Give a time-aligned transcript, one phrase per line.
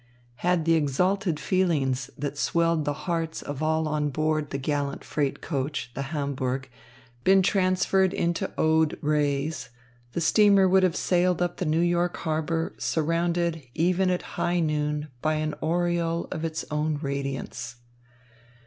[0.37, 5.41] Had the exalted feelings that swelled the hearts of all on board the gallant freight
[5.41, 6.67] coach, the Hamburg,
[7.23, 9.69] been transferred into od rays,
[10.13, 15.35] the steamer would have sailed up New York Harbour surrounded, even at high noon, by
[15.35, 17.75] an aureole of its own radiance.